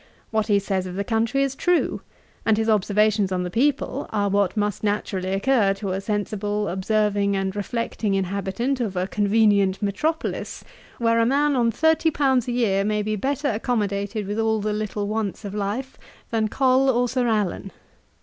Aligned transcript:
What 0.31 0.47
he 0.47 0.57
says 0.57 0.87
of 0.87 0.95
the 0.95 1.03
country 1.03 1.43
is 1.43 1.53
true; 1.53 2.01
and 2.43 2.57
his 2.57 2.67
observations 2.67 3.31
on 3.31 3.43
the 3.43 3.51
people 3.51 4.07
are 4.11 4.29
what 4.29 4.57
must 4.57 4.83
naturally 4.83 5.29
occur 5.29 5.75
to 5.75 5.91
a 5.91 6.01
sensible, 6.01 6.67
observing, 6.67 7.35
and 7.35 7.55
reflecting 7.55 8.15
inhabitant 8.15 8.81
of 8.81 8.95
a 8.97 9.05
convenient 9.05 9.79
metropolis, 9.79 10.63
where 10.97 11.19
a 11.19 11.25
man 11.27 11.55
on 11.55 11.69
thirty 11.69 12.09
pounds 12.09 12.47
a 12.47 12.51
year 12.51 12.83
may 12.83 13.03
be 13.03 13.15
better 13.15 13.49
accommodated 13.49 14.25
with 14.25 14.39
all 14.39 14.59
the 14.59 14.73
little 14.73 15.07
wants 15.07 15.45
of 15.45 15.53
life, 15.53 15.99
than 16.31 16.47
Col 16.47 16.89
or 16.89 17.07
Sir 17.07 17.27
Allan. 17.27 17.71